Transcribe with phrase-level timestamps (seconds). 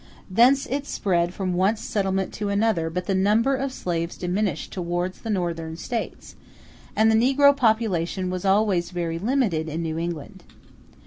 [0.31, 5.21] Thence it spread from one settlement to another; but the number of slaves diminished towards
[5.21, 6.35] the Northern States,
[6.95, 10.41] and the negro population was always very limited in New England.